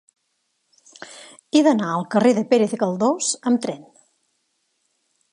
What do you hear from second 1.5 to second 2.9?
He d'anar al carrer de Pérez